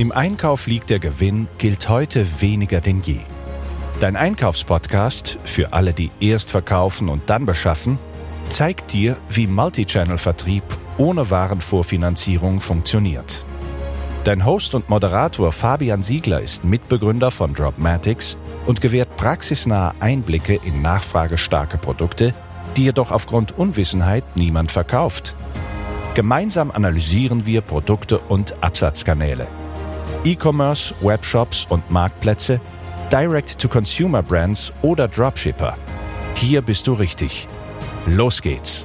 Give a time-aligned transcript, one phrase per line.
[0.00, 3.18] Im Einkauf liegt der Gewinn gilt heute weniger denn je.
[4.00, 7.98] Dein Einkaufspodcast für alle, die erst verkaufen und dann beschaffen,
[8.48, 10.62] zeigt dir, wie Multichannel-Vertrieb
[10.96, 13.44] ohne Warenvorfinanzierung funktioniert.
[14.24, 20.80] Dein Host und Moderator Fabian Siegler ist Mitbegründer von Dropmatics und gewährt praxisnahe Einblicke in
[20.80, 22.32] nachfragestarke Produkte,
[22.74, 25.36] die jedoch aufgrund Unwissenheit niemand verkauft.
[26.14, 29.46] Gemeinsam analysieren wir Produkte und Absatzkanäle.
[30.24, 32.60] E-Commerce, Webshops und Marktplätze,
[33.10, 35.78] Direct-to-Consumer-Brands oder Dropshipper.
[36.34, 37.48] Hier bist du richtig.
[38.06, 38.84] Los geht's!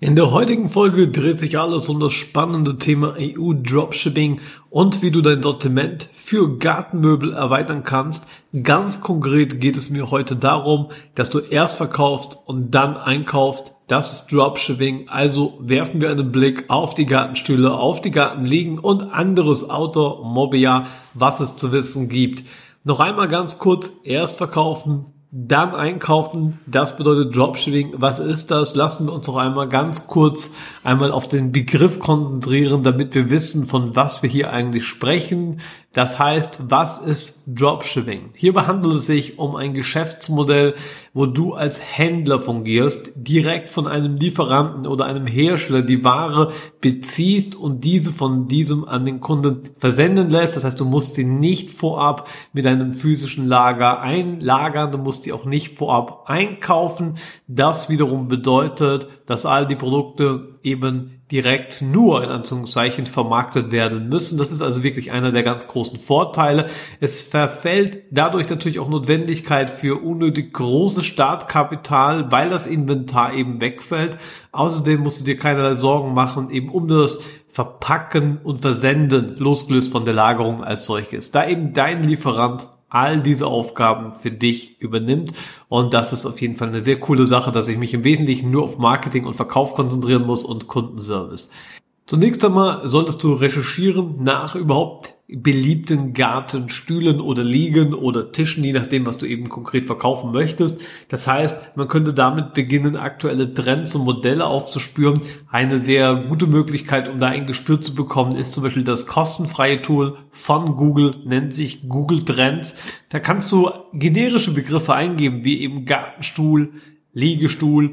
[0.00, 5.10] In der heutigen Folge dreht sich alles um das spannende Thema EU Dropshipping und wie
[5.10, 8.28] du dein Sortiment für Gartenmöbel erweitern kannst.
[8.62, 13.74] Ganz konkret geht es mir heute darum, dass du erst verkaufst und dann einkaufst.
[13.88, 15.08] Das ist Dropshipping.
[15.08, 21.40] Also werfen wir einen Blick auf die Gartenstühle, auf die Gartenliegen und anderes Outdoor-Mobiliar, was
[21.40, 22.44] es zu wissen gibt.
[22.84, 27.94] Noch einmal ganz kurz, erst verkaufen, dann einkaufen, das bedeutet Dropshipping.
[27.96, 28.74] Was ist das?
[28.74, 33.66] Lassen wir uns noch einmal ganz kurz einmal auf den Begriff konzentrieren, damit wir wissen,
[33.66, 35.60] von was wir hier eigentlich sprechen.
[35.94, 38.30] Das heißt, was ist Dropshipping?
[38.34, 40.74] Hierbei handelt es sich um ein Geschäftsmodell,
[41.14, 47.56] wo du als Händler fungierst, direkt von einem Lieferanten oder einem Hersteller die Ware beziehst
[47.56, 50.56] und diese von diesem an den Kunden versenden lässt.
[50.56, 55.32] Das heißt, du musst sie nicht vorab mit einem physischen Lager einlagern, du musst sie
[55.32, 57.14] auch nicht vorab einkaufen.
[57.46, 64.38] Das wiederum bedeutet, dass all die Produkte eben direkt nur in Anführungszeichen vermarktet werden müssen.
[64.38, 66.68] Das ist also wirklich einer der ganz großen Vorteile.
[67.00, 74.18] Es verfällt dadurch natürlich auch Notwendigkeit für unnötig großes Startkapital, weil das Inventar eben wegfällt.
[74.52, 77.20] Außerdem musst du dir keinerlei Sorgen machen, eben um das
[77.50, 81.30] Verpacken und Versenden, losgelöst von der Lagerung als solches.
[81.30, 85.32] Da eben dein Lieferant all diese Aufgaben für dich übernimmt.
[85.68, 88.50] Und das ist auf jeden Fall eine sehr coole Sache, dass ich mich im Wesentlichen
[88.50, 91.50] nur auf Marketing und Verkauf konzentrieren muss und Kundenservice.
[92.06, 99.04] Zunächst einmal solltest du recherchieren nach überhaupt beliebten Gartenstühlen oder Liegen oder Tischen, je nachdem,
[99.04, 100.80] was du eben konkret verkaufen möchtest.
[101.10, 105.20] Das heißt, man könnte damit beginnen, aktuelle Trends und Modelle aufzuspüren.
[105.50, 109.82] Eine sehr gute Möglichkeit, um da ein Gespür zu bekommen, ist zum Beispiel das kostenfreie
[109.82, 112.82] Tool von Google, nennt sich Google Trends.
[113.10, 116.72] Da kannst du generische Begriffe eingeben, wie eben Gartenstuhl,
[117.12, 117.90] Liegestuhl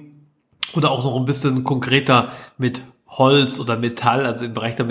[0.73, 4.87] oder auch noch ein bisschen konkreter mit Holz oder Metall, also im Bereich der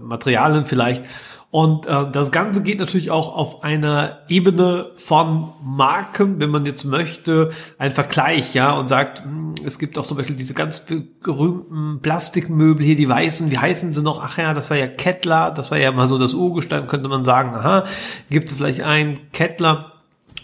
[0.00, 1.02] Materialien vielleicht.
[1.50, 6.84] Und äh, das Ganze geht natürlich auch auf einer Ebene von Marken, wenn man jetzt
[6.84, 10.86] möchte, ein Vergleich, ja, und sagt, mh, hm, es gibt auch zum Beispiel diese ganz
[11.22, 14.22] berühmten Plastikmöbel hier, die weißen, wie heißen sie noch?
[14.22, 17.24] Ach ja, das war ja Kettler, das war ja mal so das Urgestein, könnte man
[17.24, 17.84] sagen, aha,
[18.28, 19.97] gibt es vielleicht einen Kettler,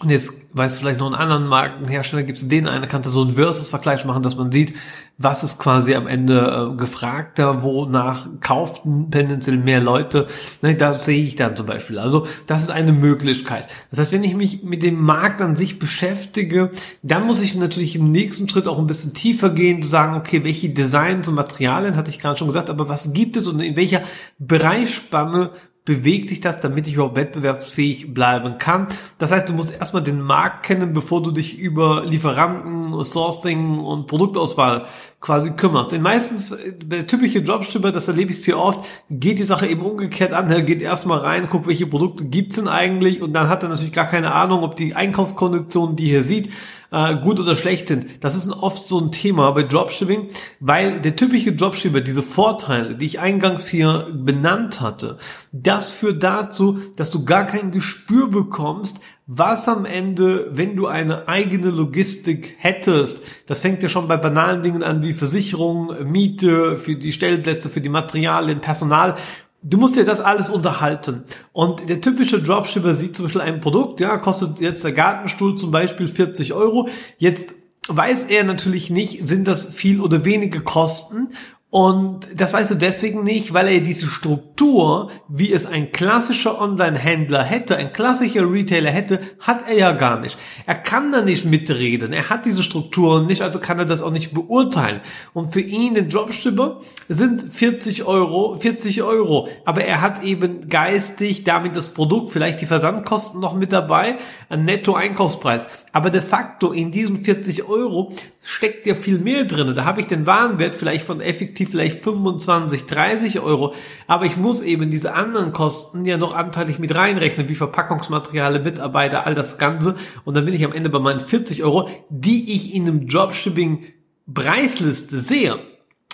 [0.05, 3.11] und jetzt weißt du vielleicht noch einen anderen Markenhersteller, gibt es den einen, kannst du
[3.11, 4.75] so einen Versus-Vergleich machen, dass man sieht,
[5.17, 10.27] was ist quasi am Ende äh, gefragter, wonach kauften tendenziell mehr Leute.
[10.61, 11.99] Ne, da sehe ich dann zum Beispiel.
[11.99, 13.69] Also das ist eine Möglichkeit.
[13.91, 16.71] Das heißt, wenn ich mich mit dem Markt an sich beschäftige,
[17.03, 20.43] dann muss ich natürlich im nächsten Schritt auch ein bisschen tiefer gehen, zu sagen, okay,
[20.43, 23.77] welche Designs und Materialien, hatte ich gerade schon gesagt, aber was gibt es und in
[23.77, 24.03] welcher
[24.39, 25.51] Bereichsspanne
[25.85, 28.89] bewegt sich das, damit ich überhaupt wettbewerbsfähig bleiben kann.
[29.19, 34.07] Das heißt, du musst erstmal den Markt kennen, bevor du dich über Lieferanten, Sourcing und
[34.07, 34.87] Produktauswahl
[35.21, 35.93] quasi kümmerst.
[35.93, 40.33] Denn meistens, der typische Jobstüber, das erlebe ich hier oft, geht die Sache eben umgekehrt
[40.33, 40.51] an.
[40.51, 43.93] Er geht erstmal rein, guckt, welche Produkte gibt's denn eigentlich und dann hat er natürlich
[43.93, 46.51] gar keine Ahnung, ob die Einkaufskonditionen, die er sieht,
[46.95, 48.07] äh, gut oder schlecht sind.
[48.21, 50.29] Das ist oft so ein Thema bei Dropshipping,
[50.61, 55.19] weil der typische Dropshipper diese Vorteile, die ich eingangs hier benannt hatte,
[55.53, 61.29] das führt dazu, dass du gar kein Gespür bekommst, was am Ende, wenn du eine
[61.29, 66.97] eigene Logistik hättest, das fängt ja schon bei banalen Dingen an wie Versicherung, Miete für
[66.97, 69.17] die Stellplätze, für die Materialien, Personal,
[69.65, 71.25] du musst dir das alles unterhalten.
[71.53, 75.71] Und der typische Dropshipper sieht zum Beispiel ein Produkt, ja, kostet jetzt der Gartenstuhl zum
[75.71, 76.89] Beispiel 40 Euro.
[77.19, 77.55] Jetzt
[77.89, 81.31] weiß er natürlich nicht, sind das viel oder wenige Kosten
[81.75, 87.43] und das weißt du deswegen nicht, weil er diese Struktur, wie es ein klassischer Online-Händler
[87.43, 90.39] hätte, ein klassischer Retailer hätte, hat er ja gar nicht.
[90.67, 92.13] Er kann da nicht mitreden.
[92.13, 95.01] Er hat diese Strukturen nicht, also kann er das auch nicht beurteilen.
[95.33, 96.79] Und für ihn, den Dropshipper,
[97.09, 99.49] sind 40 Euro, 40 Euro.
[99.65, 104.19] Aber er hat eben geistig damit das Produkt, vielleicht die Versandkosten noch mit dabei,
[104.49, 105.67] ein Netto-Einkaufspreis.
[105.95, 108.13] Aber de facto in diesen 40 Euro
[108.43, 109.77] steckt ja viel mehr drin.
[109.77, 113.75] Da habe ich den Warenwert vielleicht von effektiv vielleicht 25, 30 Euro.
[114.09, 119.25] Aber ich muss eben diese anderen Kosten ja noch anteilig mit reinrechnen, wie Verpackungsmaterialien, Mitarbeiter,
[119.25, 119.95] all das Ganze.
[120.25, 123.85] Und dann bin ich am Ende bei meinen 40 Euro, die ich in einem Dropshipping
[124.27, 125.61] Preisliste sehe.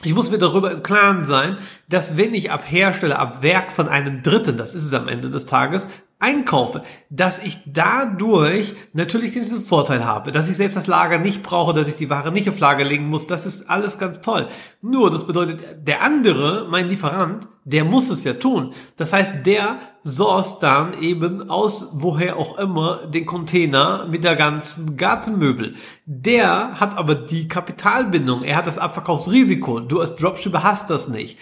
[0.04, 1.56] Ich muss mir darüber im Klaren sein,
[1.90, 5.28] dass wenn ich ab Hersteller, ab Werk von einem Dritten, das ist es am Ende
[5.28, 5.88] des Tages,
[6.20, 11.72] einkaufe, dass ich dadurch natürlich diesen Vorteil habe, dass ich selbst das Lager nicht brauche,
[11.72, 14.46] dass ich die Ware nicht auf Lager legen muss, das ist alles ganz toll.
[14.82, 18.74] Nur, das bedeutet, der andere, mein Lieferant, der muss es ja tun.
[18.96, 24.96] Das heißt, der source dann eben aus woher auch immer den Container mit der ganzen
[24.98, 25.74] Gartenmöbel.
[26.04, 29.80] Der hat aber die Kapitalbindung, er hat das Abverkaufsrisiko.
[29.80, 31.38] Du als Dropshipper hast das nicht.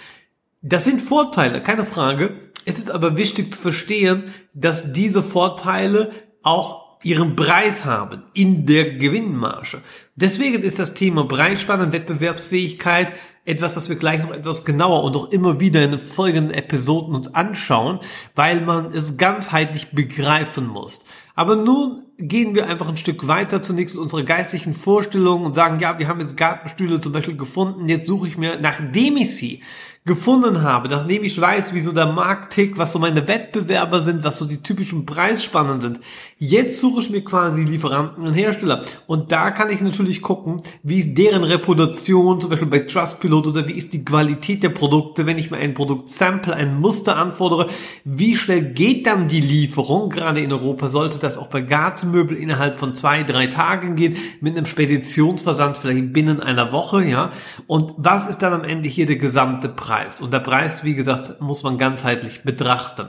[0.62, 2.40] Das sind Vorteile, keine Frage.
[2.64, 4.24] Es ist aber wichtig zu verstehen,
[4.54, 6.10] dass diese Vorteile
[6.42, 9.80] auch ihren Preis haben in der Gewinnmarge.
[10.16, 13.12] Deswegen ist das Thema Preisspanne Wettbewerbsfähigkeit
[13.44, 17.14] etwas, was wir gleich noch etwas genauer und auch immer wieder in den folgenden Episoden
[17.14, 18.00] uns anschauen,
[18.34, 21.04] weil man es ganzheitlich begreifen muss.
[21.34, 25.78] Aber nun gehen wir einfach ein Stück weiter zunächst in unsere geistlichen Vorstellungen und sagen,
[25.78, 29.62] ja, wir haben jetzt Gartenstühle zum Beispiel gefunden, jetzt suche ich mir, nachdem ich sie
[30.08, 34.24] gefunden habe, nachdem ich weiß, wie so der Markt tickt, was so meine Wettbewerber sind,
[34.24, 36.00] was so die typischen Preisspannen sind.
[36.40, 38.82] Jetzt suche ich mir quasi Lieferanten und Hersteller.
[39.06, 43.68] Und da kann ich natürlich gucken, wie ist deren Reputation, zum Beispiel bei Trustpilot oder
[43.68, 47.68] wie ist die Qualität der Produkte, wenn ich mir ein Produkt sample, ein Muster anfordere,
[48.04, 50.10] wie schnell geht dann die Lieferung?
[50.10, 54.56] Gerade in Europa sollte das auch bei Gartenmöbel innerhalb von zwei, drei Tagen gehen, mit
[54.56, 57.30] einem Speditionsversand vielleicht binnen einer Woche, ja.
[57.66, 59.97] Und was ist dann am Ende hier der gesamte Preis?
[59.98, 60.20] Preis.
[60.20, 63.08] Und der Preis, wie gesagt, muss man ganzheitlich betrachten.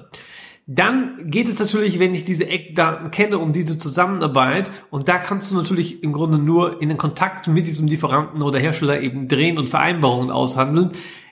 [0.66, 4.70] Dann geht es natürlich, wenn ich diese Eckdaten kenne, um diese Zusammenarbeit.
[4.90, 8.60] Und da kannst du natürlich im Grunde nur in den Kontakt mit diesem Lieferanten oder
[8.60, 10.92] Hersteller eben drehen und Vereinbarungen aushandeln.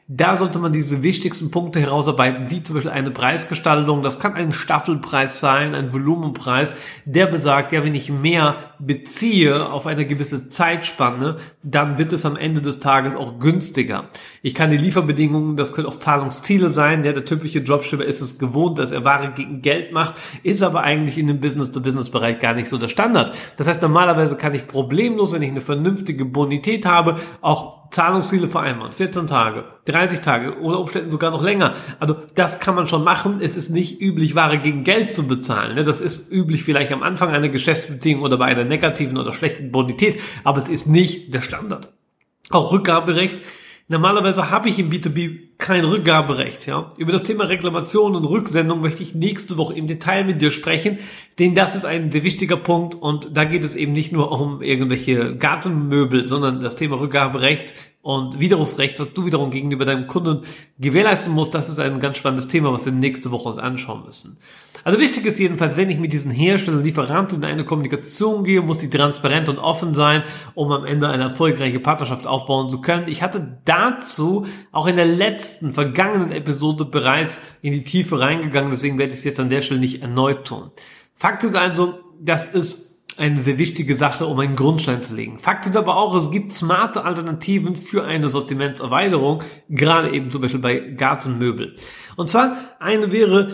[0.10, 4.04] Da sollte man diese wichtigsten Punkte herausarbeiten, wie zum Beispiel eine Preisgestaltung.
[4.04, 9.86] Das kann ein Staffelpreis sein, ein Volumenpreis, der besagt, ja, wenn ich mehr beziehe auf
[9.86, 14.06] eine gewisse Zeitspanne, dann wird es am Ende des Tages auch günstiger.
[14.42, 17.04] Ich kann die Lieferbedingungen, das können auch Zahlungsziele sein.
[17.04, 20.84] Ja, der typische Dropshipper ist es gewohnt, dass er Ware gegen Geld macht, ist aber
[20.84, 23.36] eigentlich in dem Business-to-Business-Bereich gar nicht so der Standard.
[23.58, 28.92] Das heißt, normalerweise kann ich problemlos, wenn ich eine vernünftige Bonität habe, auch Zahlungsziele vereinbaren.
[28.92, 31.76] 14 Tage, 30 Tage, oder Umständen sogar noch länger.
[32.00, 33.40] Also das kann man schon machen.
[33.42, 35.76] Es ist nicht üblich, Ware gegen Geld zu bezahlen.
[35.76, 35.84] Ne?
[35.84, 40.20] Das ist üblich vielleicht am Anfang einer Geschäftsbeziehung oder bei einer negativen oder schlechten Bonität,
[40.44, 41.92] aber es ist nicht der Standard.
[42.50, 43.40] Auch Rückgaberecht
[43.90, 46.68] Normalerweise habe ich im B2B kein Rückgaberecht.
[46.68, 46.92] Ja?
[46.98, 51.00] Über das Thema Reklamation und Rücksendung möchte ich nächste Woche im Detail mit dir sprechen,
[51.40, 54.62] denn das ist ein sehr wichtiger Punkt und da geht es eben nicht nur um
[54.62, 60.42] irgendwelche Gartenmöbel, sondern das Thema Rückgaberecht und Widerrufsrecht, was du wiederum gegenüber deinem Kunden
[60.80, 64.38] gewährleisten musst, das ist ein ganz spannendes Thema, was wir nächste Woche uns anschauen müssen.
[64.88, 68.78] Also wichtig ist jedenfalls, wenn ich mit diesen Herstellern, Lieferanten in eine Kommunikation gehe, muss
[68.78, 70.24] die transparent und offen sein,
[70.56, 73.10] um am Ende eine erfolgreiche Partnerschaft aufbauen zu können.
[73.10, 78.98] Ich hatte dazu auch in der letzten, vergangenen Episode bereits in die Tiefe reingegangen, deswegen
[78.98, 80.72] werde ich es jetzt an der Stelle nicht erneut tun.
[81.16, 82.88] Fakt ist also, das ist
[83.18, 85.38] eine sehr wichtige Sache, um einen Grundstein zu legen.
[85.38, 90.62] Fakt ist aber auch, es gibt smarte Alternativen für eine Sortimentserweiterung, gerade eben zum Beispiel
[90.62, 91.76] bei Gartenmöbel.
[92.16, 93.54] Und zwar eine wäre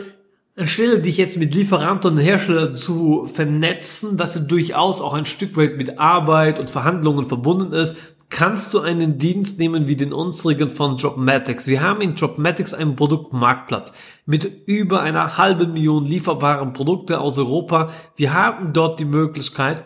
[0.56, 5.58] Anstelle dich jetzt mit Lieferanten und Herstellern zu vernetzen, was ja durchaus auch ein Stück
[5.58, 7.98] weit mit Arbeit und Verhandlungen verbunden ist,
[8.30, 11.66] kannst du einen Dienst nehmen wie den unsrigen von Dropmatics.
[11.66, 13.94] Wir haben in Dropmatics einen Produktmarktplatz
[14.28, 17.90] mit über einer halben Million lieferbaren Produkte aus Europa.
[18.16, 19.84] Wir haben dort die Möglichkeit,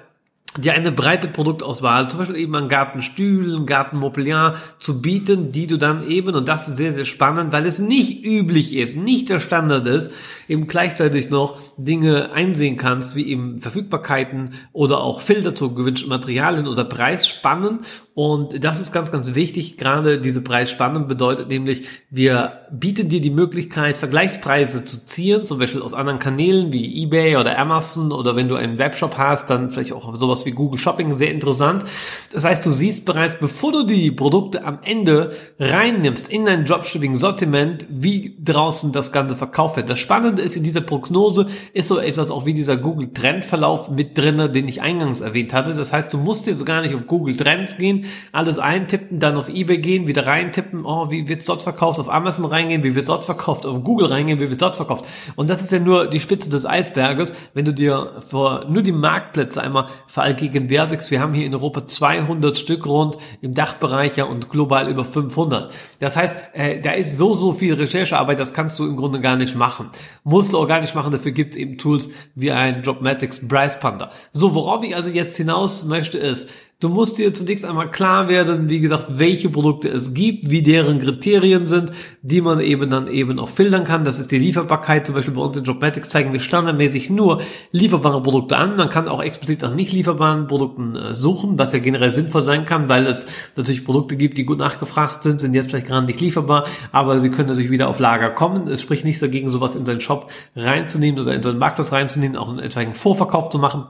[0.62, 6.08] dir eine breite Produktauswahl, zum Beispiel eben an Gartenstühlen, Gartenmobiliar zu bieten, die du dann
[6.08, 9.88] eben, und das ist sehr, sehr spannend, weil es nicht üblich ist, nicht der Standard
[9.88, 10.14] ist,
[10.48, 16.68] eben gleichzeitig noch Dinge einsehen kannst, wie eben Verfügbarkeiten oder auch Filter zu gewünschten Materialien
[16.68, 17.80] oder Preisspannen.
[18.18, 19.78] Und das ist ganz, ganz wichtig.
[19.78, 25.84] Gerade diese Preisspannen bedeutet nämlich, wir bieten dir die Möglichkeit, Vergleichspreise zu ziehen, zum Beispiel
[25.84, 29.94] aus anderen Kanälen wie eBay oder Amazon oder wenn du einen Webshop hast, dann vielleicht
[29.94, 31.86] auch sowas wie Google Shopping, sehr interessant.
[32.34, 37.86] Das heißt, du siehst bereits, bevor du die Produkte am Ende reinnimmst in dein Dropshipping-Sortiment,
[37.88, 39.92] wie draußen das Ganze verkauft wird.
[39.92, 44.18] Das Spannende ist in dieser Prognose, ist so etwas auch wie dieser Google Trendverlauf mit
[44.18, 45.76] drinne, den ich eingangs erwähnt hatte.
[45.76, 49.50] Das heißt, du musst jetzt gar nicht auf Google Trends gehen, alles eintippen, dann auf
[49.50, 53.26] eBay gehen, wieder reintippen, oh, wie wird's dort verkauft, auf Amazon reingehen, wie wird's dort
[53.26, 55.06] verkauft, auf Google reingehen, wie wird's dort verkauft.
[55.36, 58.92] Und das ist ja nur die Spitze des Eisberges, wenn du dir vor nur die
[58.92, 61.12] Marktplätze einmal verallgegenwärtigst.
[61.12, 65.70] Wir haben hier in Europa 200 Stück rund im Dachbereich ja und global über 500.
[66.00, 69.36] Das heißt, äh, da ist so, so viel Recherchearbeit, das kannst du im Grunde gar
[69.36, 69.90] nicht machen.
[70.24, 73.80] Musst du auch gar nicht machen, dafür gibt es eben Tools wie ein Dropmatics Price
[73.80, 74.12] Panda.
[74.34, 78.70] So, worauf ich also jetzt hinaus möchte ist, Du musst dir zunächst einmal klar werden,
[78.70, 81.92] wie gesagt, welche Produkte es gibt, wie deren Kriterien sind,
[82.22, 84.04] die man eben dann eben auch filtern kann.
[84.04, 85.08] Das ist die Lieferbarkeit.
[85.08, 87.42] Zum Beispiel bei uns in Jobmatics zeigen wir standardmäßig nur
[87.72, 88.76] lieferbare Produkte an.
[88.76, 92.66] Man kann auch explizit nach nicht lieferbaren Produkten äh, suchen, was ja generell sinnvoll sein
[92.66, 96.22] kann, weil es natürlich Produkte gibt, die gut nachgefragt sind, sind jetzt vielleicht gerade nicht
[96.22, 98.68] lieferbar, aber sie können natürlich wieder auf Lager kommen.
[98.68, 102.50] Es spricht nichts dagegen, sowas in seinen Shop reinzunehmen oder in seinen Marktplatz reinzunehmen, auch
[102.50, 103.86] einen etwaigen Vorverkauf zu machen.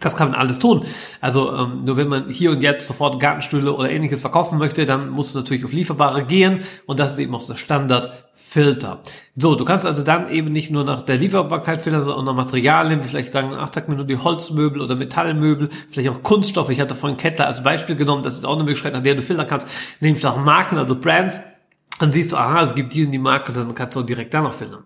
[0.00, 0.84] Das kann man alles tun.
[1.22, 5.08] Also ähm, nur wenn man hier und jetzt sofort Gartenstühle oder ähnliches verkaufen möchte, dann
[5.08, 9.00] muss es natürlich auf Lieferbare gehen und das ist eben auch der Standardfilter.
[9.36, 12.44] So, du kannst also dann eben nicht nur nach der Lieferbarkeit filtern, sondern auch nach
[12.44, 16.68] Materialien, wie vielleicht sagen, ach, sag mir nur die Holzmöbel oder Metallmöbel, vielleicht auch Kunststoffe.
[16.68, 19.22] Ich hatte vorhin Kettler als Beispiel genommen, das ist auch eine Möglichkeit, nach der du
[19.22, 19.66] filtern kannst,
[20.00, 21.40] nämlich nach Marken, also Brands.
[21.98, 24.34] Dann siehst du, aha, es gibt die und die Marke, dann kannst du auch direkt
[24.34, 24.84] danach filtern.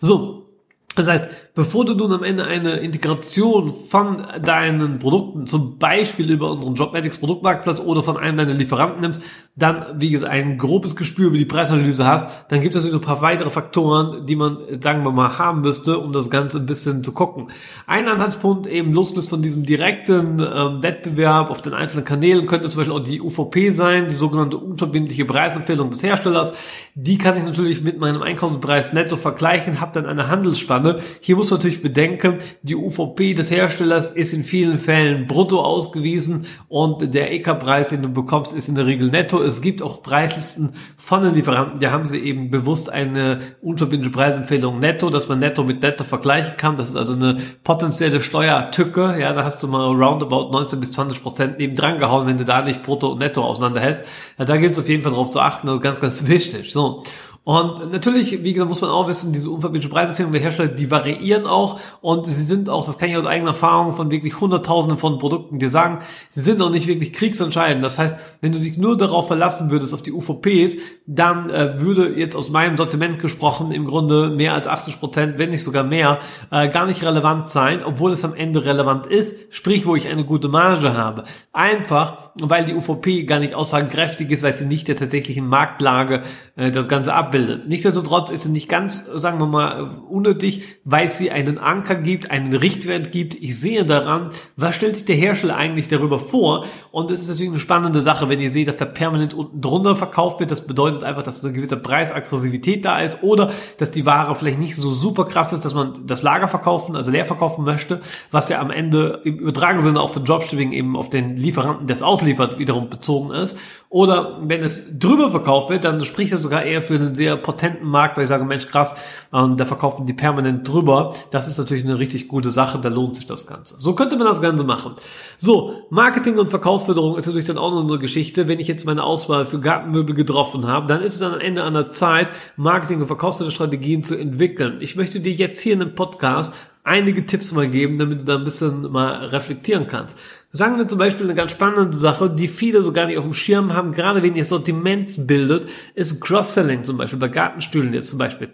[0.00, 0.48] So,
[0.96, 6.52] das heißt, bevor du nun am Ende eine Integration von deinen Produkten, zum Beispiel über
[6.52, 9.20] unseren Jobmatics Produktmarktplatz oder von einem deiner Lieferanten nimmst,
[9.56, 13.02] dann, wie gesagt, ein grobes Gespür über die Preisanalyse hast, dann gibt es natürlich noch
[13.02, 16.66] ein paar weitere Faktoren, die man, sagen wir mal, haben müsste, um das Ganze ein
[16.66, 17.48] bisschen zu gucken.
[17.88, 22.78] Ein Anhaltspunkt eben losgelöst von diesem direkten ähm, Wettbewerb auf den einzelnen Kanälen könnte zum
[22.78, 26.54] Beispiel auch die UVP sein, die sogenannte unverbindliche Preisempfehlung des Herstellers.
[26.94, 31.00] Die kann ich natürlich mit meinem Einkaufspreis netto vergleichen, habe dann eine Handelsspanne.
[31.20, 36.46] Hier muss man natürlich bedenken, die UVP des Herstellers ist in vielen Fällen brutto ausgewiesen
[36.68, 40.74] und der EK-Preis, den du bekommst, ist in der Regel netto es gibt auch Preislisten
[40.96, 45.64] von den Lieferanten, da haben sie eben bewusst eine unverbindliche Preisempfehlung netto, dass man netto
[45.64, 46.76] mit netto vergleichen kann.
[46.76, 49.16] Das ist also eine potenzielle Steuertücke.
[49.18, 52.44] Ja, da hast du mal roundabout 19 bis 20 Prozent neben dran gehauen, wenn du
[52.44, 54.04] da nicht brutto und netto auseinanderhältst.
[54.38, 55.66] Ja, da gilt es auf jeden Fall darauf zu achten.
[55.66, 56.72] Das ist ganz, ganz wichtig.
[56.72, 57.02] So.
[57.48, 61.46] Und natürlich, wie gesagt, muss man auch wissen, diese unverbindliche Preisempfehlung der Hersteller, die variieren
[61.46, 65.18] auch und sie sind auch, das kann ich aus eigener Erfahrung von wirklich hunderttausenden von
[65.18, 67.82] Produkten dir sagen, sie sind auch nicht wirklich kriegsentscheidend.
[67.82, 70.76] Das heißt, wenn du dich nur darauf verlassen würdest, auf die UVPs,
[71.06, 75.48] dann äh, würde jetzt aus meinem Sortiment gesprochen im Grunde mehr als 80 Prozent, wenn
[75.48, 76.18] nicht sogar mehr,
[76.50, 80.26] äh, gar nicht relevant sein, obwohl es am Ende relevant ist, sprich, wo ich eine
[80.26, 81.24] gute Marge habe.
[81.54, 86.24] Einfach, weil die UVP gar nicht aussagekräftig ist, weil sie nicht der tatsächlichen Marktlage
[86.56, 87.68] äh, das Ganze abbildet abbildet.
[87.68, 92.54] Nichtsdestotrotz ist sie nicht ganz, sagen wir mal, unnötig, weil sie einen Anker gibt, einen
[92.54, 93.34] Richtwert gibt.
[93.34, 96.64] Ich sehe daran, was stellt sich der Hersteller eigentlich darüber vor?
[96.90, 99.96] Und es ist natürlich eine spannende Sache, wenn ihr seht, dass da permanent unten drunter
[99.96, 100.50] verkauft wird.
[100.50, 104.76] Das bedeutet einfach, dass eine gewisse Preisaggressivität da ist oder dass die Ware vielleicht nicht
[104.76, 108.60] so super krass ist, dass man das Lager verkaufen, also leer verkaufen möchte, was ja
[108.60, 112.58] am Ende im übertragenen Sinne auch für Dropshipping eben auf den Lieferanten, der es ausliefert,
[112.58, 113.56] wiederum bezogen ist.
[113.90, 117.86] Oder wenn es drüber verkauft wird, dann spricht das sogar eher für einen sehr potenten
[117.86, 118.94] Markt, weil ich sage, Mensch, krass,
[119.32, 121.14] ähm, da verkaufen die permanent drüber.
[121.30, 123.76] Das ist natürlich eine richtig gute Sache, da lohnt sich das Ganze.
[123.78, 124.94] So könnte man das Ganze machen.
[125.38, 128.48] So, Marketing und Verkaufsförderung ist natürlich dann auch noch eine Geschichte.
[128.48, 131.74] Wenn ich jetzt meine Auswahl für Gartenmöbel getroffen habe, dann ist es am Ende an
[131.74, 134.78] der Zeit, Marketing- und Verkaufsförderstrategien zu entwickeln.
[134.80, 136.54] Ich möchte dir jetzt hier in einem Podcast
[136.88, 140.16] einige Tipps mal geben, damit du da ein bisschen mal reflektieren kannst.
[140.50, 143.34] Sagen wir zum Beispiel eine ganz spannende Sache, die viele so gar nicht auf dem
[143.34, 148.18] Schirm haben, gerade wenn ihr Sortiment bildet, ist Cross-Selling zum Beispiel, bei Gartenstühlen jetzt zum
[148.18, 148.48] Beispiel.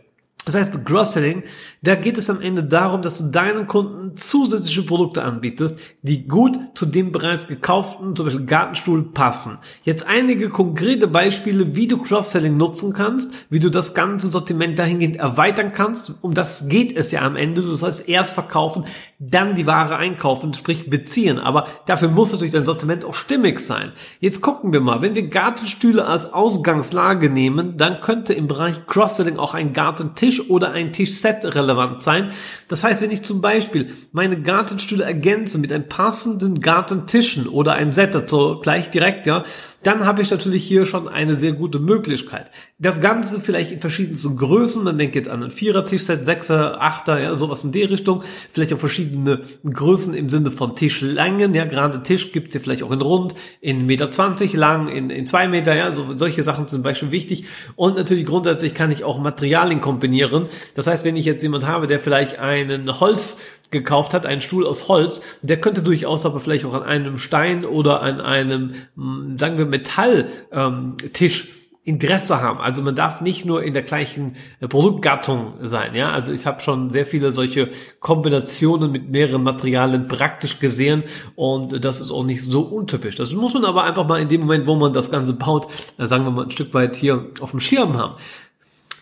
[0.44, 1.42] Das heißt, Cross-Selling,
[1.80, 6.58] da geht es am Ende darum, dass du deinen Kunden zusätzliche Produkte anbietest, die gut
[6.74, 9.58] zu dem bereits gekauften, zum Beispiel Gartenstuhl, passen.
[9.84, 15.16] Jetzt einige konkrete Beispiele, wie du Cross-Selling nutzen kannst, wie du das ganze Sortiment dahingehend
[15.16, 16.12] erweitern kannst.
[16.20, 17.62] Um das geht es ja am Ende.
[17.62, 18.84] Du sollst erst verkaufen,
[19.18, 21.38] dann die Ware einkaufen, sprich beziehen.
[21.38, 23.92] Aber dafür muss natürlich dein Sortiment auch stimmig sein.
[24.20, 29.38] Jetzt gucken wir mal, wenn wir Gartenstühle als Ausgangslage nehmen, dann könnte im Bereich Cross-Selling
[29.38, 32.30] auch ein Gartentisch oder ein Tischset relevant sein.
[32.68, 37.92] Das heißt, wenn ich zum Beispiel meine Gartenstühle ergänze mit einem passenden Gartentischen oder einem
[37.92, 39.44] Set, dazu gleich direkt, ja,
[39.86, 42.50] dann habe ich natürlich hier schon eine sehr gute Möglichkeit.
[42.78, 47.34] Das Ganze vielleicht in verschiedensten Größen, man denkt jetzt an ein Vierer-Tischset, Sechser, Achter, ja,
[47.34, 52.32] sowas in der Richtung, vielleicht auch verschiedene Größen im Sinne von Tischlängen, ja, gerade Tisch
[52.32, 55.74] gibt es ja vielleicht auch in rund, in Meter zwanzig lang, in, in zwei Meter,
[55.74, 57.44] ja, so, solche Sachen sind zum Beispiel wichtig.
[57.76, 61.86] Und natürlich grundsätzlich kann ich auch Materialien kombinieren, das heißt, wenn ich jetzt jemand habe,
[61.86, 63.38] der vielleicht einen Holz
[63.70, 67.64] gekauft hat, einen Stuhl aus Holz, der könnte durchaus aber vielleicht auch an einem Stein
[67.64, 71.50] oder an einem, hm, sagen wir, Metalltisch ähm,
[71.86, 72.60] Interesse haben.
[72.60, 75.94] Also man darf nicht nur in der gleichen äh, Produktgattung sein.
[75.94, 77.68] Ja, also ich habe schon sehr viele solche
[78.00, 81.02] Kombinationen mit mehreren Materialien praktisch gesehen
[81.36, 83.16] und das ist auch nicht so untypisch.
[83.16, 85.66] Das muss man aber einfach mal in dem Moment, wo man das Ganze baut,
[85.98, 88.14] äh, sagen wir mal ein Stück weit hier auf dem Schirm haben.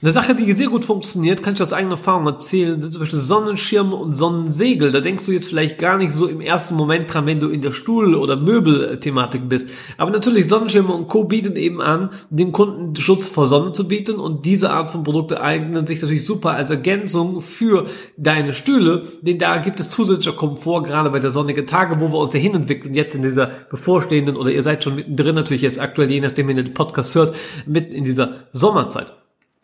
[0.02, 3.20] Eine Sache, die sehr gut funktioniert, kann ich aus eigener Erfahrung erzählen, sind zum Beispiel
[3.20, 4.90] Sonnenschirme und Sonnensegel.
[4.90, 7.62] Da denkst du jetzt vielleicht gar nicht so im ersten Moment dran, wenn du in
[7.62, 9.68] der Stuhl- oder Möbelthematik bist.
[9.98, 11.22] Aber natürlich, Sonnenschirme und Co.
[11.22, 15.40] bieten eben an, dem Kunden Schutz vor Sonne zu bieten und diese Art von Produkte
[15.40, 20.82] eignen sich natürlich super als Ergänzung für deine Stühle, denn da gibt es zusätzlicher Komfort,
[20.82, 24.50] gerade bei der sonnigen Tage, wo wir uns ja hinentwickeln, jetzt in dieser bevorstehenden, oder
[24.50, 27.92] ihr seid schon mittendrin natürlich jetzt aktuell, je nachdem, wenn ihr den Podcast hört, mitten
[27.92, 29.21] in dieser Sommerzeit.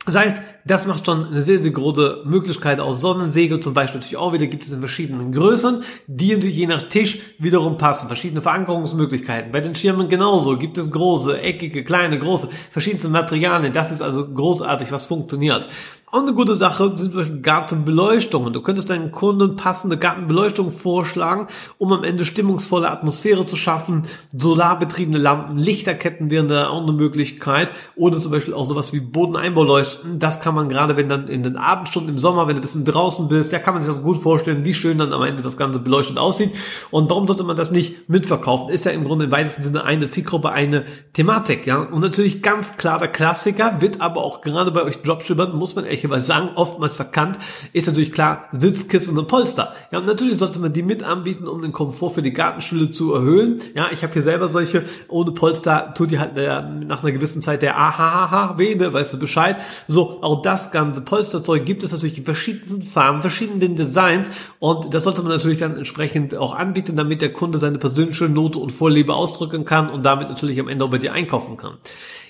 [0.09, 2.99] Das heißt, das macht schon eine sehr, sehr große Möglichkeit aus.
[2.99, 6.85] Sonnensegel zum Beispiel natürlich auch wieder gibt es in verschiedenen Größen, die natürlich je nach
[6.85, 8.07] Tisch wiederum passen.
[8.07, 9.53] Verschiedene Verankerungsmöglichkeiten.
[9.53, 13.75] Bei den Schirmen genauso gibt es große, eckige, kleine, große, verschiedenste Materialien.
[13.75, 15.69] Das ist also großartig, was funktioniert.
[16.11, 18.55] Auch eine gute Sache sind Gartenbeleuchtungen.
[18.55, 24.05] Du könntest deinen Kunden passende Gartenbeleuchtung vorschlagen, um am Ende stimmungsvolle Atmosphäre zu schaffen.
[24.35, 27.73] Solarbetriebene Lampen, Lichterketten wären da auch eine Möglichkeit.
[27.95, 30.19] Oder zum Beispiel auch sowas wie Bodeneinbauleuchten.
[30.19, 32.87] Das kann man gerade, wenn dann in den Abendstunden im Sommer, wenn du ein bisschen
[32.87, 35.59] draußen bist, ja, kann man sich das gut vorstellen, wie schön dann am Ende das
[35.59, 36.53] Ganze beleuchtet aussieht.
[36.91, 38.71] Und warum sollte man das nicht mitverkaufen?
[38.71, 41.83] Ist ja im Grunde im weitesten Sinne eine Zielgruppe, eine Thematik, ja.
[41.83, 45.85] Und natürlich ganz klar der Klassiker, wird aber auch gerade bei euch Dropshippern, muss man
[45.85, 47.39] echt ich aber sagen, oftmals verkannt,
[47.73, 49.73] ist natürlich klar Sitzkissen und Polster.
[49.91, 53.15] Ja, und natürlich sollte man die mit anbieten, um den Komfort für die Gartenstühle zu
[53.15, 53.61] erhöhen.
[53.75, 57.43] Ja, ich habe hier selber solche, ohne Polster tut die halt der, nach einer gewissen
[57.43, 59.57] Zeit der Ahahaha weh, ne, weißt du Bescheid.
[59.87, 65.05] So, auch das ganze Polsterzeug gibt es natürlich in verschiedenen Farben, verschiedenen Designs und das
[65.05, 69.15] sollte man natürlich dann entsprechend auch anbieten, damit der Kunde seine persönliche Note und Vorliebe
[69.15, 71.79] ausdrücken kann und damit natürlich am Ende auch bei dir einkaufen kann.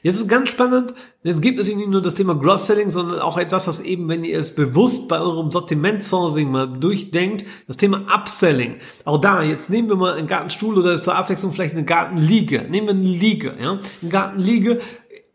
[0.02, 3.66] Jetzt ist ganz spannend, es gibt natürlich nicht nur das Thema Gross-Selling, sondern auch etwas,
[3.66, 8.76] was eben, wenn ihr es bewusst bei eurem Sortiment-Sourcing mal durchdenkt, das Thema Upselling.
[9.04, 12.66] Auch da, jetzt nehmen wir mal einen Gartenstuhl oder zur Abwechslung vielleicht eine Gartenliege.
[12.68, 13.78] Nehmen wir eine Liege, ja.
[14.02, 14.80] Eine Gartenliege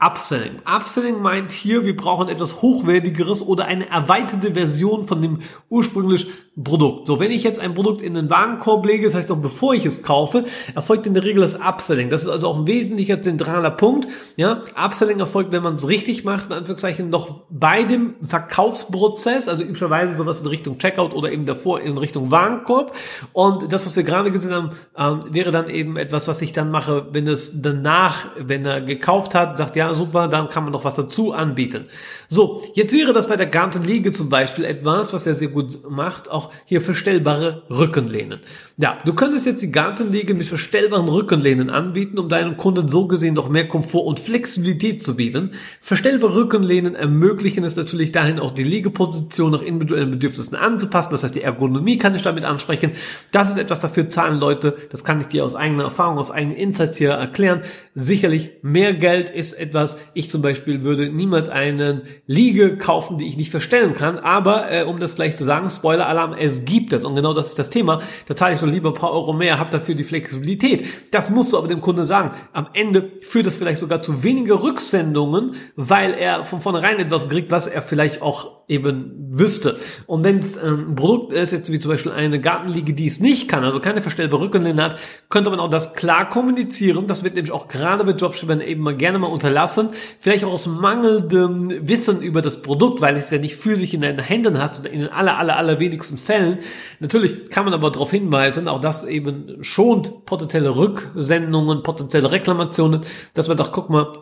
[0.04, 0.60] Upselling.
[0.66, 6.28] Upselling meint hier, wir brauchen etwas hochwertigeres oder eine erweiterte Version von dem ursprünglich
[6.62, 7.08] Produkt.
[7.08, 9.88] So, wenn ich jetzt ein Produkt in den Warenkorb lege, das heißt auch bevor ich
[9.88, 12.12] es kaufe, erfolgt in der Regel das Upselling.
[12.12, 14.08] Das ist also auch ein wesentlicher zentraler Punkt.
[14.36, 19.64] Ja, Upselling erfolgt, wenn man es richtig macht, in Anführungszeichen noch bei dem Verkaufsprozess, also
[19.64, 22.96] üblicherweise sowas in Richtung Checkout oder eben davor in Richtung Warenkorb.
[23.32, 26.70] Und das, was wir gerade gesehen haben, ähm, wäre dann eben etwas, was ich dann
[26.70, 30.86] mache, wenn es danach, wenn er gekauft hat, sagt, ja, super, dann kann man noch
[30.86, 31.86] was dazu anbieten.
[32.30, 36.30] So, jetzt wäre das bei der Gartenliege zum Beispiel etwas, was er sehr gut macht,
[36.30, 38.40] auch hier verstellbare Rückenlehnen.
[38.76, 43.36] Ja, du könntest jetzt die Gartenliege mit verstellbaren Rückenlehnen anbieten, um deinen Kunden so gesehen
[43.36, 45.52] noch mehr Komfort und Flexibilität zu bieten.
[45.80, 51.12] Verstellbare Rückenlehnen ermöglichen es natürlich dahin auch die Liegeposition nach individuellen Bedürfnissen anzupassen.
[51.12, 52.94] Das heißt, die Ergonomie kann ich damit ansprechen.
[53.32, 54.76] Das ist etwas dafür zahlen Leute.
[54.92, 57.62] Das kann ich dir aus eigener Erfahrung, aus eigenen Insights hier erklären.
[57.96, 60.00] Sicherlich mehr Geld ist etwas.
[60.16, 64.18] Ich zum Beispiel würde niemals einen Liege kaufen, die ich nicht verstellen kann.
[64.18, 67.06] Aber äh, um das gleich zu sagen, Spoiler-Alarm, es gibt es.
[67.06, 68.02] Und genau das ist das Thema.
[68.28, 70.86] Da zahle ich doch lieber ein paar Euro mehr, hab dafür die Flexibilität.
[71.12, 72.32] Das musst du aber dem Kunden sagen.
[72.52, 77.52] Am Ende führt das vielleicht sogar zu weniger Rücksendungen, weil er von vornherein etwas kriegt,
[77.52, 79.78] was er vielleicht auch eben wüsste.
[80.08, 83.20] Und wenn es ähm, ein Produkt ist, jetzt wie zum Beispiel eine Gartenliege, die es
[83.20, 84.98] nicht kann, also keine verstellbare Rückenlehne hat,
[85.30, 87.06] könnte man auch das klar kommunizieren.
[87.06, 89.90] Das wird nämlich auch gerade bei Dropshippern eben mal gerne mal unterlassen.
[90.20, 94.20] Vielleicht auch aus mangelndem Wissen über das Produkt, weil es ja nicht physisch in deinen
[94.20, 96.60] Händen hast oder in den aller, aller, aller wenigsten Fällen.
[97.00, 103.02] Natürlich kann man aber darauf hinweisen, auch das eben schont potenzielle Rücksendungen, potenzielle Reklamationen,
[103.34, 104.14] dass man doch, guck mal,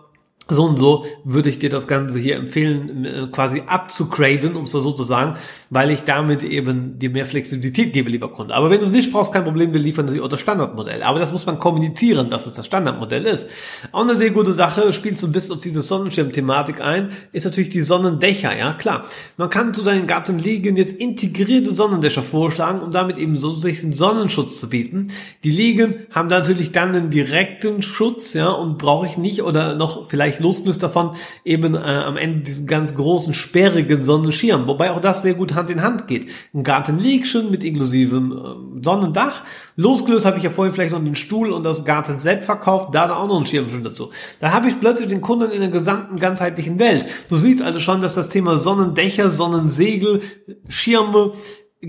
[0.49, 4.71] so und so würde ich dir das Ganze hier empfehlen, äh, quasi abzugraden, um es
[4.71, 5.35] so zu sagen,
[5.69, 8.53] weil ich damit eben dir mehr Flexibilität gebe, lieber Kunde.
[8.53, 11.03] Aber wenn du es nicht brauchst, kein Problem, wir liefern natürlich auch das Standardmodell.
[11.03, 13.49] Aber das muss man kommunizieren, dass es das Standardmodell ist.
[13.91, 17.69] Auch eine sehr gute Sache, spielst du ein bisschen auf diese Sonnenschirm-Thematik ein, ist natürlich
[17.69, 19.05] die Sonnendächer, ja klar.
[19.37, 23.93] Man kann zu deinen Gartenliegen jetzt integrierte Sonnendächer vorschlagen, um damit eben so sich einen
[23.93, 25.07] Sonnenschutz zu bieten.
[25.43, 30.09] Die Liegen haben natürlich dann einen direkten Schutz, ja, und brauche ich nicht oder noch
[30.09, 35.21] vielleicht losgelöst davon eben äh, am Ende diesen ganz großen, sperrigen Sonnenschirm, wobei auch das
[35.21, 36.27] sehr gut Hand in Hand geht.
[36.53, 39.43] Ein Gartenliegchen mit inklusivem äh, Sonnendach,
[39.75, 43.27] losgelöst habe ich ja vorhin vielleicht noch den Stuhl und das Gartenset verkauft, da auch
[43.27, 44.11] noch ein Schirm dazu.
[44.39, 47.05] Da habe ich plötzlich den Kunden in der gesamten ganzheitlichen Welt.
[47.29, 50.21] Du siehst also schon, dass das Thema Sonnendächer, Sonnensegel,
[50.67, 51.33] Schirme,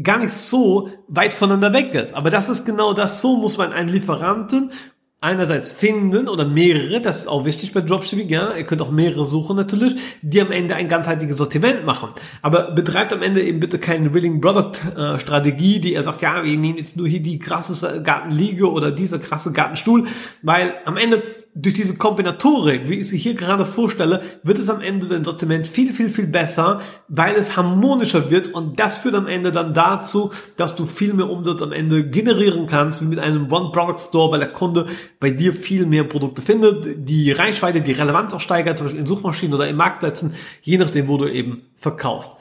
[0.02, 2.14] gar nicht so weit voneinander weg ist.
[2.14, 4.72] Aber das ist genau das, so muss man einen Lieferanten
[5.22, 9.24] einerseits finden oder mehrere, das ist auch wichtig bei Dropshipping, ja, ihr könnt auch mehrere
[9.24, 12.10] suchen natürlich, die am Ende ein ganzheitliches Sortiment machen.
[12.42, 16.42] Aber betreibt am Ende eben bitte keine Willing Product äh, Strategie, die er sagt, ja,
[16.44, 20.08] wir nehmen jetzt nur hier die krasse Gartenliege oder dieser krasse Gartenstuhl,
[20.42, 21.22] weil am Ende
[21.54, 25.66] durch diese Kombinatorik, wie ich sie hier gerade vorstelle, wird es am Ende dein Sortiment
[25.66, 30.32] viel, viel, viel besser, weil es harmonischer wird und das führt am Ende dann dazu,
[30.56, 34.52] dass du viel mehr Umsatz am Ende generieren kannst wie mit einem One-Product-Store, weil der
[34.52, 34.86] Kunde
[35.20, 39.06] bei dir viel mehr Produkte findet, die Reichweite, die Relevanz auch steigert, zum Beispiel in
[39.06, 42.32] Suchmaschinen oder in Marktplätzen, je nachdem, wo du eben verkaufst.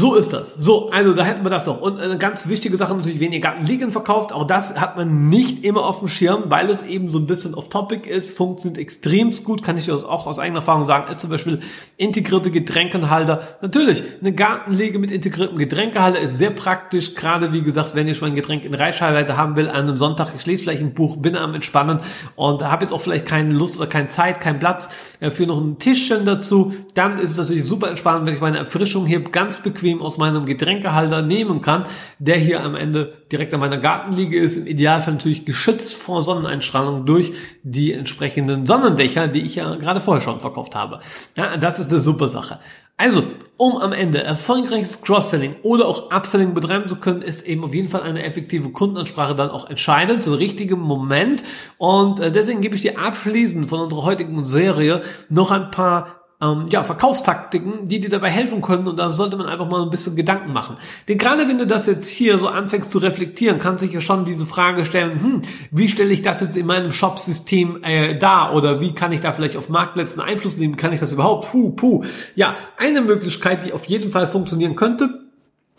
[0.00, 0.54] So ist das.
[0.54, 1.78] So, also da hätten wir das doch.
[1.78, 5.62] Und eine ganz wichtige Sache natürlich, wenn ihr Gartenliegen verkauft, auch das hat man nicht
[5.62, 8.34] immer auf dem Schirm, weil es eben so ein bisschen off-topic ist.
[8.34, 11.60] Funktioniert extremst gut, kann ich auch aus eigener Erfahrung sagen, ist zum Beispiel
[11.98, 13.42] integrierte Getränkehalter.
[13.60, 18.34] Natürlich, eine Gartenliege mit integriertem Getränkehalter ist sehr praktisch, gerade wie gesagt, wenn schon ein
[18.34, 21.54] Getränk in Reichweite haben will, an einem Sonntag, ich lese vielleicht ein Buch, bin am
[21.54, 22.00] Entspannen
[22.36, 24.88] und habe jetzt auch vielleicht keine Lust oder keine Zeit, keinen Platz
[25.20, 28.56] äh, für noch ein Tischchen dazu, dann ist es natürlich super entspannend, wenn ich meine
[28.56, 31.84] Erfrischung hier ganz bequem bequem aus meinem Getränkehalter nehmen kann,
[32.18, 37.06] der hier am Ende direkt an meiner Gartenliege ist, im Idealfall natürlich geschützt vor Sonneneinstrahlung
[37.06, 41.00] durch die entsprechenden Sonnendächer, die ich ja gerade vorher schon verkauft habe.
[41.36, 42.58] Ja, das ist eine super Sache.
[42.96, 43.22] Also,
[43.56, 47.88] um am Ende erfolgreiches Cross-Selling oder auch Upselling betreiben zu können, ist eben auf jeden
[47.88, 51.42] Fall eine effektive Kundenansprache dann auch entscheidend, zum richtigen Moment.
[51.78, 56.66] Und äh, deswegen gebe ich dir abschließend von unserer heutigen Serie noch ein paar ähm,
[56.70, 60.16] ja, Verkaufstaktiken, die dir dabei helfen können und da sollte man einfach mal ein bisschen
[60.16, 60.76] Gedanken machen.
[61.08, 64.24] Denn gerade wenn du das jetzt hier so anfängst zu reflektieren, kannst du ja schon
[64.24, 68.80] diese Frage stellen, hm, wie stelle ich das jetzt in meinem Shop-System äh, dar oder
[68.80, 71.50] wie kann ich da vielleicht auf Marktplätzen Einfluss nehmen, kann ich das überhaupt?
[71.50, 72.04] Puh, puh.
[72.34, 75.20] Ja, eine Möglichkeit, die auf jeden Fall funktionieren könnte,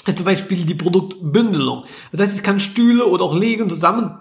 [0.05, 1.85] ist zum Beispiel die Produktbündelung.
[2.11, 4.20] Das heißt, ich kann Stühle oder auch Legen zusammen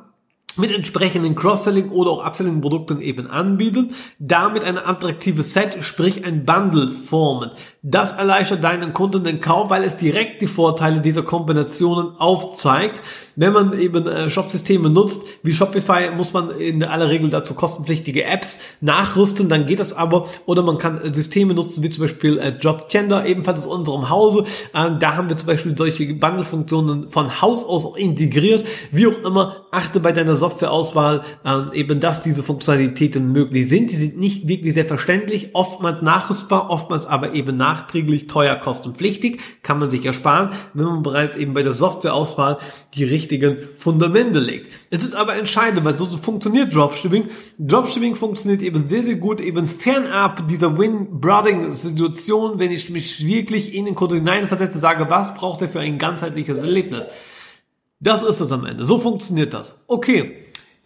[0.56, 6.44] mit entsprechenden Cross-Selling oder auch Upselling Produkten eben anbieten, damit ein attraktives Set, sprich ein
[6.44, 7.50] Bundle formen.
[7.82, 13.02] Das erleichtert deinen Kunden den Kauf, weil es direkt die Vorteile dieser Kombinationen aufzeigt
[13.40, 18.24] wenn man eben äh, Shop-Systeme nutzt, wie Shopify, muss man in aller Regel dazu kostenpflichtige
[18.24, 20.28] Apps nachrüsten, dann geht das aber.
[20.44, 24.44] Oder man kann äh, Systeme nutzen, wie zum Beispiel äh, Jobtender, ebenfalls aus unserem Hause.
[24.74, 28.62] Ähm, da haben wir zum Beispiel solche Bundle-Funktionen von Haus aus auch integriert.
[28.92, 33.90] Wie auch immer, achte bei deiner Softwareauswahl äh, eben, dass diese Funktionalitäten möglich sind.
[33.90, 39.40] Die sind nicht wirklich selbstverständlich, oftmals nachrüstbar, oftmals aber eben nachträglich teuer kostenpflichtig.
[39.62, 42.58] Kann man sich ersparen, wenn man bereits eben bei der Softwareauswahl
[42.92, 44.70] die richtige richtigen Fundamente legt.
[44.90, 47.28] Es ist aber entscheidend, weil so, funktioniert Dropshipping.
[47.58, 53.84] Dropshipping funktioniert eben sehr, sehr gut, eben fernab dieser Win-Broading-Situation, wenn ich mich wirklich in
[53.84, 57.08] den Kunden hineinversetze, sage, was braucht er für ein ganzheitliches Erlebnis.
[58.00, 58.84] Das ist es am Ende.
[58.84, 59.84] So funktioniert das.
[59.86, 60.36] Okay.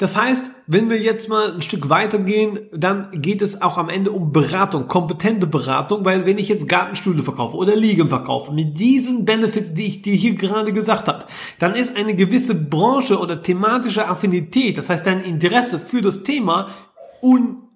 [0.05, 4.11] Das heißt, wenn wir jetzt mal ein Stück weitergehen, dann geht es auch am Ende
[4.11, 9.25] um Beratung, kompetente Beratung, weil wenn ich jetzt Gartenstühle verkaufe oder Liegen verkaufe, mit diesen
[9.25, 11.25] Benefits, die ich dir hier gerade gesagt habe,
[11.59, 16.69] dann ist eine gewisse Branche oder thematische Affinität, das heißt dein Interesse für das Thema,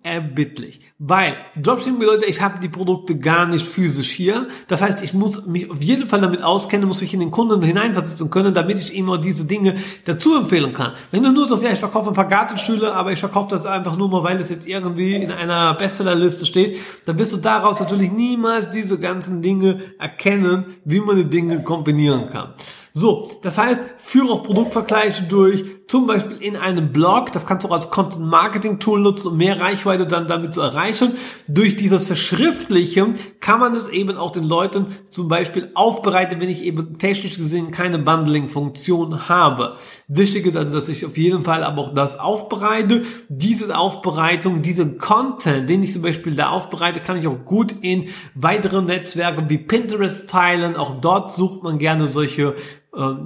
[0.02, 0.80] erbittlich.
[0.98, 4.46] Weil Dropshipping bedeutet, ich habe die Produkte gar nicht physisch hier.
[4.68, 7.62] Das heißt, ich muss mich auf jeden Fall damit auskennen, muss mich in den Kunden
[7.62, 10.92] hineinversetzen können, damit ich ihm diese Dinge dazu empfehlen kann.
[11.10, 13.96] Wenn du nur sagst, ja, ich verkaufe ein paar Gartenstühle, aber ich verkaufe das einfach
[13.96, 18.12] nur mal, weil es jetzt irgendwie in einer Bestsellerliste steht, dann wirst du daraus natürlich
[18.12, 22.54] niemals diese ganzen Dinge erkennen, wie man die Dinge kombinieren kann.
[22.94, 27.32] So, das heißt, führe auch Produktvergleiche durch, zum Beispiel in einem Blog.
[27.32, 30.60] Das kannst du auch als Content Marketing Tool nutzen, um mehr Reichweite dann damit zu
[30.60, 31.12] erreichen.
[31.48, 36.62] Durch dieses Verschriftlichen kann man es eben auch den Leuten zum Beispiel aufbereiten, wenn ich
[36.62, 39.76] eben technisch gesehen keine Bundling-Funktion habe.
[40.08, 43.02] Wichtig ist also, dass ich auf jeden Fall aber auch das aufbereite.
[43.30, 48.08] Diese Aufbereitung, diesen Content, den ich zum Beispiel da aufbereite, kann ich auch gut in
[48.34, 50.76] weitere Netzwerke wie Pinterest teilen.
[50.76, 52.54] Auch dort sucht man gerne solche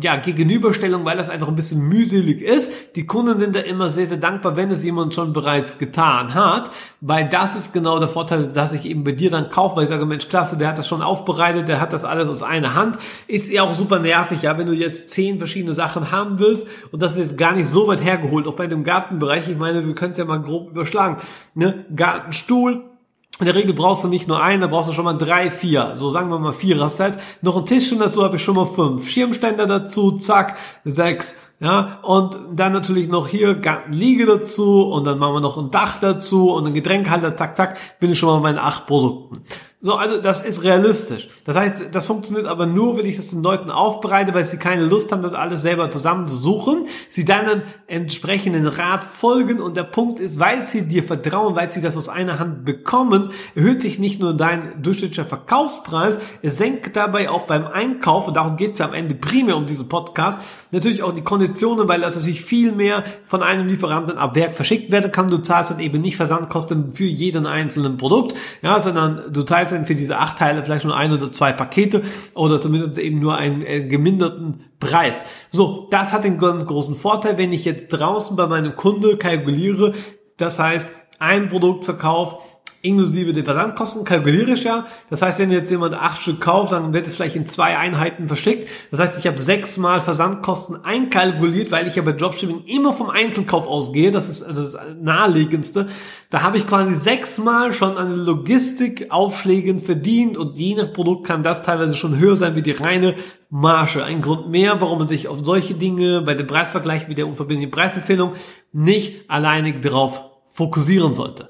[0.01, 2.97] ja, Gegenüberstellung, weil das einfach ein bisschen mühselig ist.
[2.97, 6.71] Die Kunden sind da immer sehr, sehr dankbar, wenn es jemand schon bereits getan hat,
[7.01, 9.89] weil das ist genau der Vorteil, dass ich eben bei dir dann kaufe, weil ich
[9.89, 12.99] sage, Mensch, klasse, der hat das schon aufbereitet, der hat das alles aus einer Hand.
[13.29, 17.01] Ist ja auch super nervig, ja, wenn du jetzt zehn verschiedene Sachen haben willst und
[17.01, 19.49] das ist jetzt gar nicht so weit hergeholt, auch bei dem Gartenbereich.
[19.49, 21.19] Ich meine, wir können es ja mal grob überschlagen.
[21.55, 21.87] Ne?
[21.95, 22.92] Gartenstuhl,
[23.39, 25.93] in der Regel brauchst du nicht nur einen, da brauchst du schon mal drei, vier.
[25.97, 27.19] So sagen wir mal vierer Set.
[27.41, 29.09] Noch ein Tischchen dazu habe ich schon mal fünf.
[29.09, 31.41] Schirmständer dazu, zack, sechs.
[31.59, 35.99] Ja, und dann natürlich noch hier Gartenliege dazu und dann machen wir noch ein Dach
[35.99, 39.43] dazu und ein Getränkhalter, zack, zack, bin ich schon mal bei meinen acht Produkten.
[39.85, 41.29] So, also das ist realistisch.
[41.45, 44.85] Das heißt, das funktioniert aber nur, wenn ich das den Leuten aufbereite, weil sie keine
[44.85, 46.87] Lust haben, das alles selber zusammen zu suchen.
[47.09, 51.81] Sie dann entsprechenden Rat folgen und der Punkt ist, weil sie dir vertrauen, weil sie
[51.81, 57.29] das aus einer Hand bekommen, erhöht sich nicht nur dein durchschnittlicher Verkaufspreis, es senkt dabei
[57.29, 60.39] auch beim Einkauf, und darum geht es ja am Ende primär um diesen Podcast,
[60.73, 64.91] natürlich auch die Konditionen, weil das natürlich viel mehr von einem Lieferanten ab Werk verschickt
[64.91, 65.29] werden kann.
[65.29, 69.87] Du zahlst dann eben nicht Versandkosten für jeden einzelnen Produkt, ja, sondern du zahlst sind
[69.87, 72.03] für diese acht Teile vielleicht nur ein oder zwei Pakete
[72.35, 75.25] oder zumindest eben nur einen äh, geminderten Preis.
[75.51, 79.95] So, das hat den ganz großen Vorteil, wenn ich jetzt draußen bei meinem Kunde kalkuliere,
[80.39, 82.43] das heißt, ein Produktverkauf
[82.83, 84.87] inklusive der Versandkosten kalkuliere ich ja.
[85.09, 88.27] Das heißt, wenn jetzt jemand acht Stück kauft, dann wird es vielleicht in zwei Einheiten
[88.27, 88.69] verschickt.
[88.91, 93.69] Das heißt, ich habe sechsmal Versandkosten einkalkuliert, weil ich ja bei Dropshipping immer vom Einzelkauf
[93.69, 94.11] ausgehe.
[94.11, 95.89] Das ist also das naheliegendste.
[96.29, 101.63] Da habe ich quasi sechsmal schon an Logistikaufschlägen verdient und je nach Produkt kann das
[101.63, 103.15] teilweise schon höher sein wie die reine
[103.49, 104.03] Marge.
[104.03, 107.71] Ein Grund mehr, warum man sich auf solche Dinge bei dem Preisvergleich mit der unverbindlichen
[107.71, 108.33] Preisempfehlung
[108.73, 111.49] nicht alleinig darauf fokussieren sollte.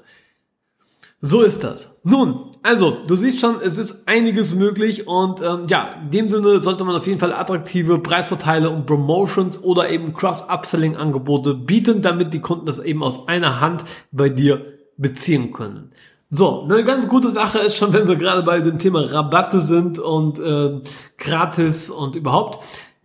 [1.25, 2.01] So ist das.
[2.03, 6.61] Nun, also, du siehst schon, es ist einiges möglich und ähm, ja, in dem Sinne
[6.61, 12.41] sollte man auf jeden Fall attraktive Preisvorteile und Promotions oder eben Cross-Upselling-Angebote bieten, damit die
[12.41, 14.65] Kunden das eben aus einer Hand bei dir
[14.97, 15.93] beziehen können.
[16.29, 19.99] So, eine ganz gute Sache ist schon, wenn wir gerade bei dem Thema Rabatte sind
[19.99, 20.81] und äh,
[21.17, 22.59] gratis und überhaupt.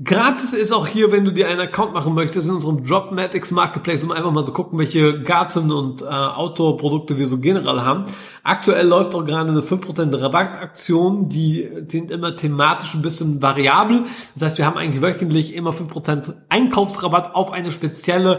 [0.04, 4.04] Gratis ist auch hier, wenn du dir einen Account machen möchtest in unserem Dropmatics Marketplace,
[4.04, 8.04] um einfach mal zu gucken, welche Garten- und äh, Outdoor-Produkte wir so generell haben.
[8.44, 14.04] Aktuell läuft auch gerade eine 5% Rabattaktion, die sind immer thematisch ein bisschen variabel.
[14.34, 18.38] Das heißt, wir haben eigentlich wöchentlich immer 5% Einkaufsrabatt auf eine spezielle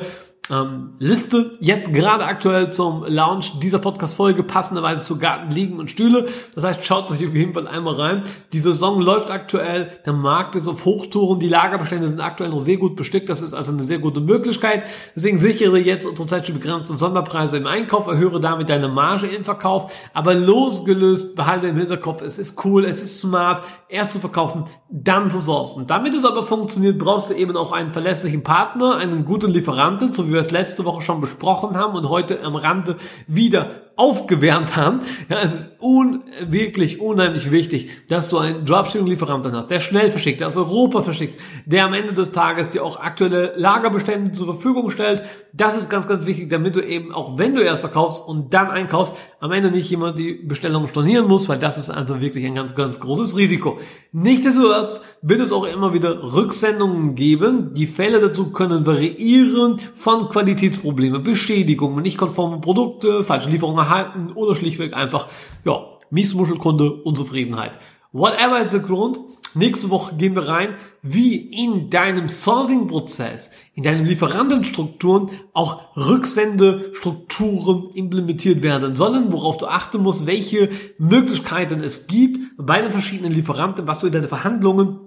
[0.51, 1.53] ähm, Liste.
[1.59, 6.27] Jetzt gerade aktuell zum Launch dieser Podcast-Folge passenderweise zu Garten, Liegen und Stühle.
[6.55, 8.23] Das heißt, schaut euch auf jeden Fall einmal rein.
[8.53, 12.77] Die Saison läuft aktuell, der Markt ist auf Hochtouren, die Lagerbestände sind aktuell noch sehr
[12.77, 13.29] gut bestückt.
[13.29, 14.83] Das ist also eine sehr gute Möglichkeit.
[15.15, 19.43] Deswegen sichere jetzt unsere Zeit schon begrenzten Sonderpreise im Einkauf, erhöhe damit deine Marge im
[19.43, 19.91] Verkauf.
[20.13, 25.29] Aber losgelöst, behalte im Hinterkopf, es ist cool, es ist smart, erst zu verkaufen, dann
[25.29, 25.87] zu sourcen.
[25.87, 30.29] Damit es aber funktioniert, brauchst du eben auch einen verlässlichen Partner, einen guten Lieferanten, so
[30.29, 32.95] wie wir es letzte Woche schon besprochen haben und heute am Rande
[33.27, 35.01] wieder aufgewärmt haben.
[35.27, 40.39] Ja, es ist un wirklich unheimlich wichtig, dass du einen Dropshipping-Lieferanten hast, der schnell verschickt,
[40.39, 44.89] der aus Europa verschickt, der am Ende des Tages dir auch aktuelle Lagerbestände zur Verfügung
[44.89, 45.23] stellt.
[45.51, 48.71] Das ist ganz, ganz wichtig, damit du eben auch wenn du erst verkaufst und dann
[48.71, 52.55] einkaufst, am Ende nicht jemand die Bestellung stornieren muss, weil das ist also wirklich ein
[52.55, 53.79] ganz, ganz großes Risiko.
[54.11, 57.73] Nichtsdestotrotz wird es auch immer wieder Rücksendungen geben.
[57.73, 64.55] Die Fälle dazu können variieren von Qualitätsprobleme, Beschädigungen, nicht konforme Produkte, falsche Lieferungen erhalten oder
[64.55, 65.27] schlichtweg einfach,
[65.65, 67.77] ja, Miesmuschelkunde, Unzufriedenheit.
[68.11, 69.19] Whatever is the Grund,
[69.53, 78.63] nächste Woche gehen wir rein, wie in deinem Sourcing-Prozess, in deinen Lieferantenstrukturen auch Rücksendestrukturen implementiert
[78.63, 83.99] werden sollen, worauf du achten musst, welche Möglichkeiten es gibt bei den verschiedenen Lieferanten, was
[83.99, 84.99] du in deine Verhandlungen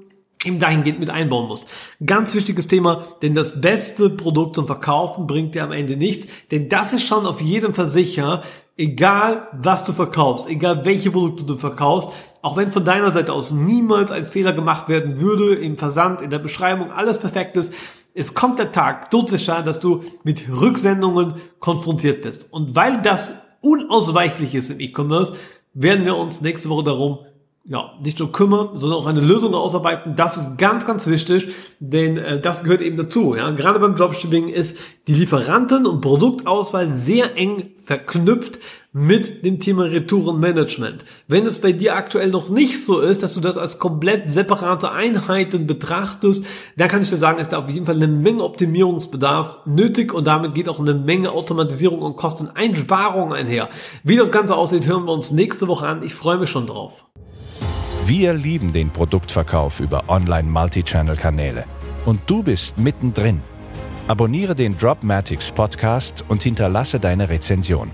[0.44, 1.66] eben dahingehend mit einbauen musst.
[2.04, 6.68] Ganz wichtiges Thema, denn das beste Produkt zum Verkaufen bringt dir am Ende nichts, denn
[6.68, 8.42] das ist schon auf jedem Versicherer,
[8.76, 12.10] egal was du verkaufst, egal welche Produkte du verkaufst,
[12.42, 16.30] auch wenn von deiner Seite aus niemals ein Fehler gemacht werden würde im Versand, in
[16.30, 17.72] der Beschreibung, alles perfekt ist,
[18.14, 22.52] es kommt der Tag, todsicher, dass du mit Rücksendungen konfrontiert bist.
[22.52, 25.34] Und weil das unausweichlich ist im E-Commerce,
[25.72, 27.20] werden wir uns nächste Woche darum
[27.64, 30.16] ja, nicht nur kümmern, sondern auch eine Lösung ausarbeiten.
[30.16, 31.48] Das ist ganz, ganz wichtig,
[31.78, 33.36] denn äh, das gehört eben dazu.
[33.36, 38.58] Ja, gerade beim Dropshipping ist die Lieferanten- und Produktauswahl sehr eng verknüpft
[38.92, 41.04] mit dem Thema Retourenmanagement.
[41.28, 44.90] Wenn es bei dir aktuell noch nicht so ist, dass du das als komplett separate
[44.90, 46.44] Einheiten betrachtest,
[46.76, 50.26] dann kann ich dir sagen, ist da auf jeden Fall eine Menge Optimierungsbedarf nötig und
[50.26, 53.68] damit geht auch eine Menge Automatisierung und Kosteneinsparung einher.
[54.02, 56.02] Wie das Ganze aussieht, hören wir uns nächste Woche an.
[56.02, 57.06] Ich freue mich schon drauf.
[58.04, 61.64] Wir lieben den Produktverkauf über Online-Multichannel-Kanäle.
[62.04, 63.42] Und du bist mittendrin.
[64.08, 67.92] Abonniere den Dropmatics Podcast und hinterlasse deine Rezension.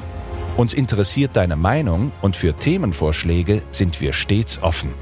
[0.56, 4.94] Uns interessiert deine Meinung und für Themenvorschläge sind wir stets offen.